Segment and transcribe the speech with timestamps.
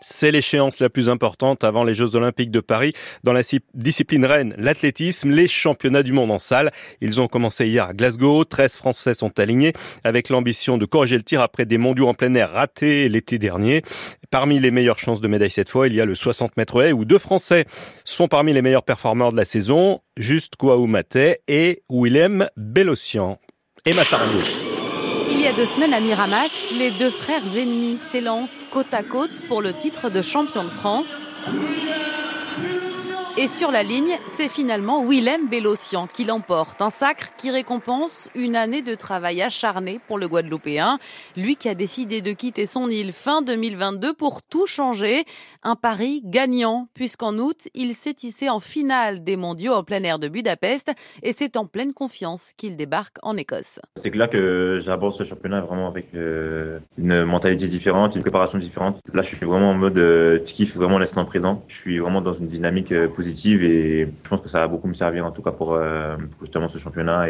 [0.00, 2.94] C'est l'échéance la plus importante avant les Jeux Olympiques de Paris.
[3.22, 3.42] Dans la
[3.74, 6.70] discipline reine, l'athlétisme, les championnats du monde en salle.
[7.02, 8.44] Ils ont commencé hier à Glasgow.
[8.44, 9.74] 13 Français sont alignés
[10.04, 13.82] avec l'ambition de corriger le tir après des mondiaux en plein air ratés l'été dernier.
[14.30, 16.92] Parmi les meilleures chances de médaille cette fois, il y a le 60 mètres haies
[16.92, 17.66] où deux Français
[18.04, 20.00] sont parmi les meilleurs performeurs de la saison.
[20.16, 23.38] Juste Kouaoumate et Willem Bellossian.
[23.84, 24.38] Et Massarzo.
[25.30, 29.42] Il y a deux semaines à Miramas, les deux frères ennemis s'élancent côte à côte
[29.46, 31.32] pour le titre de champion de France.
[33.36, 36.82] Et sur la ligne, c'est finalement Willem Bellossian qui l'emporte.
[36.82, 40.98] Un sacre qui récompense une année de travail acharné pour le Guadeloupéen.
[41.36, 45.24] Lui qui a décidé de quitter son île fin 2022 pour tout changer.
[45.62, 50.18] Un pari gagnant, puisqu'en août, il s'est hissé en finale des mondiaux en plein air
[50.18, 50.92] de Budapest.
[51.22, 53.78] Et c'est en pleine confiance qu'il débarque en Écosse.
[53.96, 59.00] C'est là que j'aborde ce championnat vraiment avec euh, une mentalité différente, une préparation différente.
[59.12, 61.64] Là, je suis vraiment en mode, euh, tu kiffes vraiment l'instant présent.
[61.68, 63.08] Je suis vraiment dans une dynamique euh,
[63.64, 66.68] et je pense que ça va beaucoup me servir en tout cas pour euh, justement
[66.68, 67.28] ce championnat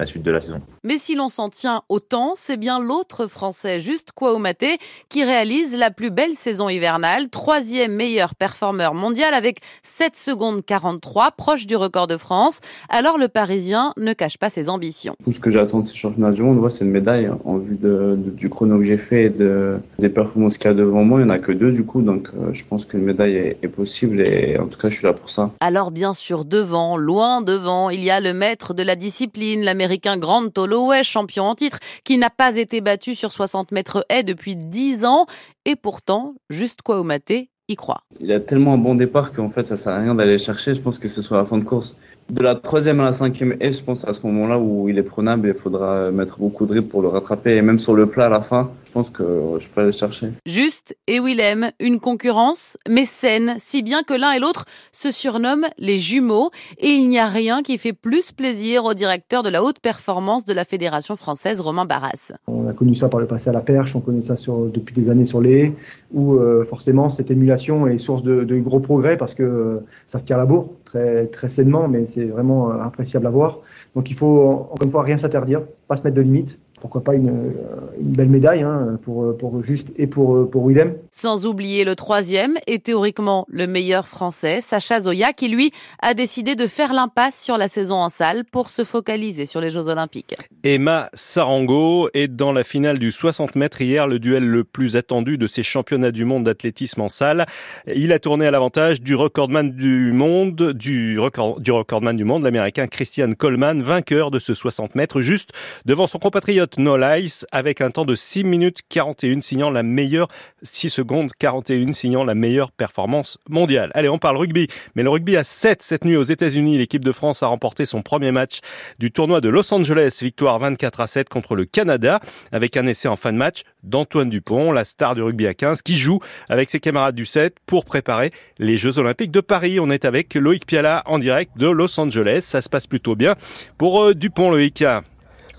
[0.00, 0.62] la suite de la saison.
[0.82, 4.78] Mais si l'on s'en tient autant, c'est bien l'autre Français, juste Kouaoumate,
[5.10, 11.32] qui réalise la plus belle saison hivernale, troisième meilleur performeur mondial avec 7 secondes 43,
[11.32, 12.60] proche du record de France.
[12.88, 15.14] Alors le Parisien ne cache pas ses ambitions.
[15.22, 18.16] Tout ce que j'attends de ces championnats du monde, c'est une médaille en vue de,
[18.16, 21.20] du chrono que j'ai fait et de, des performances qu'il y a devant moi.
[21.20, 23.58] Il n'y en a que deux du coup, donc euh, je pense qu'une médaille est,
[23.62, 25.50] est possible et en tout cas je suis là pour ça.
[25.60, 29.89] Alors bien sûr devant, loin devant, il y a le maître de la discipline, l'américain
[29.98, 34.56] Grant Holloway, champion en titre, qui n'a pas été battu sur 60 mètres haies depuis
[34.56, 35.26] 10 ans.
[35.64, 37.32] Et pourtant, juste Kouaoumate
[37.68, 38.02] y croit.
[38.20, 40.74] Il a tellement un bon départ qu'en fait ça sert à rien d'aller chercher.
[40.74, 41.96] Je pense que ce soit la fin de course.
[42.30, 45.02] De la troisième à la cinquième haie, je pense à ce moment-là où il est
[45.02, 47.56] prenable, il faudra mettre beaucoup de dribbles pour le rattraper.
[47.56, 49.24] Et même sur le plat à la fin, je pense que
[49.58, 50.28] je peux aller chercher.
[50.46, 55.66] Juste et Willem, une concurrence, mais saine, si bien que l'un et l'autre se surnomment
[55.76, 56.50] les jumeaux.
[56.78, 60.44] Et il n'y a rien qui fait plus plaisir au directeur de la haute performance
[60.44, 62.32] de la Fédération française, Romain Barras.
[62.46, 64.94] On a connu ça par le passé à la perche, on connaît ça sur, depuis
[64.94, 65.72] des années sur les haies,
[66.12, 70.20] où euh, forcément cette émulation est source de, de gros progrès parce que euh, ça
[70.20, 73.60] se tire la bourre très, très sainement, mais c'est vraiment euh, appréciable à voir.
[73.94, 74.42] Donc il faut,
[74.72, 77.54] encore une fois, rien s'interdire, pas se mettre de limites pourquoi pas une,
[78.00, 80.94] une belle médaille hein, pour, pour Juste et pour, pour Willem.
[81.10, 86.54] Sans oublier le troisième et théoriquement le meilleur français, Sacha Zoya, qui lui a décidé
[86.54, 90.36] de faire l'impasse sur la saison en salle pour se focaliser sur les Jeux Olympiques.
[90.64, 95.38] Emma Sarango est dans la finale du 60 mètres hier, le duel le plus attendu
[95.38, 97.46] de ces championnats du monde d'athlétisme en salle.
[97.94, 102.44] Il a tourné à l'avantage du recordman du monde, du, record, du recordman du monde,
[102.44, 105.50] l'américain Christian Coleman, vainqueur de ce 60 mètres, juste
[105.84, 110.28] devant son compatriote No Lice avec un temps de 6 minutes 41 signant la meilleure
[110.62, 113.90] 6 secondes 41 signant la meilleure performance mondiale.
[113.94, 117.12] Allez, on parle rugby, mais le rugby à 7 cette nuit aux États-Unis, l'équipe de
[117.12, 118.60] France a remporté son premier match
[118.98, 122.20] du tournoi de Los Angeles, victoire 24 à 7 contre le Canada
[122.52, 125.82] avec un essai en fin de match d'Antoine Dupont, la star du rugby à 15
[125.82, 129.80] qui joue avec ses camarades du 7 pour préparer les Jeux Olympiques de Paris.
[129.80, 132.40] On est avec Loïc Piala en direct de Los Angeles.
[132.42, 133.36] Ça se passe plutôt bien
[133.78, 134.84] pour euh, Dupont Loïc.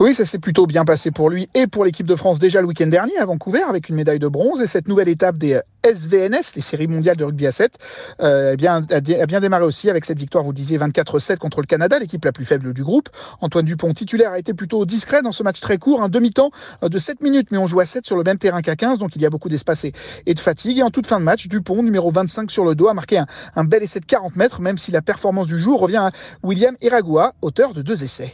[0.02, 2.66] Oui, ça s'est plutôt bien passé pour lui et pour l'équipe de France déjà le
[2.66, 6.56] week-end dernier à Vancouver avec une médaille de bronze et cette nouvelle étape des SVNS,
[6.56, 7.78] les séries mondiales de rugby à 7,
[8.24, 11.62] euh, eh bien, a, bien démarré aussi avec cette victoire, vous le disiez, 24-7 contre
[11.62, 13.10] le Canada, l'équipe la plus faible du groupe.
[13.42, 16.50] Antoine Dupont, titulaire, a été plutôt discret dans ce match très court, un demi-temps
[16.82, 18.98] euh, de 7 minutes, mais on joue à 7 sur le même terrain qu'à 15,
[18.98, 20.80] donc il y a beaucoup d'espace et de fatigue.
[20.80, 23.28] Et en toute fin de match, Dupont, numéro 25 sur le dos, a marqué un,
[23.56, 26.10] un bel essai de 40 mètres, même si la performance du jour revient à
[26.42, 28.34] William Iragua, auteur de deux essais.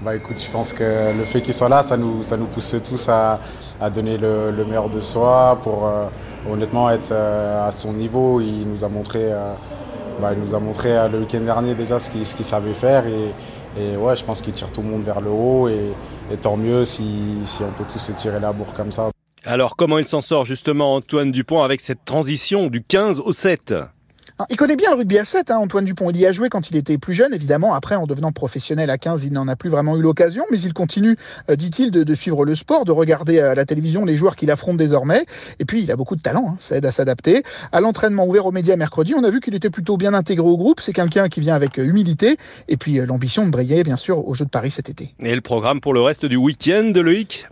[0.00, 2.76] Bah écoute, je pense que le fait qu'il soit là, ça nous, ça nous pousse
[2.88, 3.40] tous à,
[3.92, 6.06] donner le, le, meilleur de soi pour euh,
[6.48, 8.40] honnêtement être euh, à son niveau.
[8.40, 9.52] Il nous a montré, euh,
[10.20, 13.32] bah, il nous a montré le week-end dernier déjà ce qu'il qu savait faire et,
[13.76, 15.92] et, ouais, je pense qu'il tire tout le monde vers le haut et,
[16.32, 19.10] et tant mieux si, si, on peut tous se tirer la bourre comme ça.
[19.44, 23.74] Alors comment il s'en sort justement Antoine Dupont avec cette transition du 15 au 7
[24.50, 26.10] il connaît bien le rugby à 7, hein, Antoine Dupont.
[26.10, 27.74] Il y a joué quand il était plus jeune, évidemment.
[27.74, 30.72] Après, en devenant professionnel à 15, il n'en a plus vraiment eu l'occasion, mais il
[30.72, 31.16] continue,
[31.50, 34.50] euh, dit-il, de, de, suivre le sport, de regarder à la télévision les joueurs qu'il
[34.50, 35.24] affronte désormais.
[35.58, 37.42] Et puis, il a beaucoup de talent, hein, ça aide à s'adapter.
[37.72, 40.56] À l'entraînement ouvert aux médias mercredi, on a vu qu'il était plutôt bien intégré au
[40.56, 40.80] groupe.
[40.80, 42.36] C'est quelqu'un qui vient avec humilité
[42.68, 45.14] et puis l'ambition de briller, bien sûr, aux Jeux de Paris cet été.
[45.20, 47.48] Et le programme pour le reste du week-end, Loïc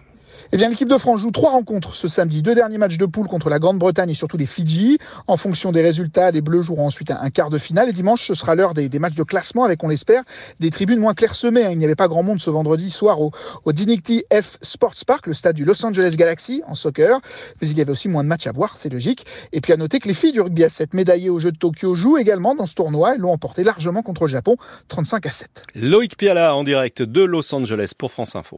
[0.52, 2.42] Eh bien, l'équipe de France joue trois rencontres ce samedi.
[2.42, 4.98] Deux derniers matchs de poule contre la Grande-Bretagne et surtout les Fidji.
[5.26, 7.88] En fonction des résultats, les Bleus joueront ensuite un quart de finale.
[7.88, 10.22] Et dimanche, ce sera l'heure des, matchs de classement avec, on l'espère,
[10.60, 11.64] des tribunes moins clairsemées.
[11.64, 11.70] Hein.
[11.72, 13.32] Il n'y avait pas grand monde ce vendredi soir au,
[13.64, 17.20] au Dignity F Sports Park, le stade du Los Angeles Galaxy en soccer.
[17.60, 19.26] Mais il y avait aussi moins de matchs à voir, c'est logique.
[19.52, 21.58] Et puis à noter que les filles du rugby à 7 médaillées aux Jeux de
[21.58, 24.56] Tokyo jouent également dans ce tournoi et l'ont emporté largement contre le Japon,
[24.88, 25.62] 35 à 7.
[25.74, 28.54] Loïc Piala en direct de Los Angeles pour France Info.